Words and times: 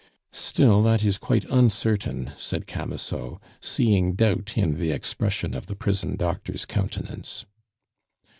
"Still 0.33 0.81
that 0.81 1.03
is 1.05 1.19
quite 1.19 1.45
uncertain," 1.45 2.31
said 2.35 2.65
Camusot, 2.65 3.39
seeing 3.61 4.13
doubt 4.15 4.57
in 4.57 4.79
the 4.79 4.89
expression 4.91 5.53
of 5.53 5.67
the 5.67 5.75
prison 5.75 6.15
doctor's 6.15 6.65
countenance. 6.65 7.45